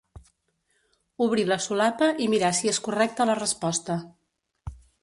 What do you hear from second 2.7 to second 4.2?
és correcta la resposta.